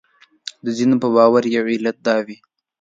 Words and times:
د 0.65 0.67
ځینو 0.77 0.95
په 1.03 1.07
باور 1.15 1.43
یو 1.55 1.63
علت 1.73 1.97
دا 2.07 2.17
وي. 2.25 2.37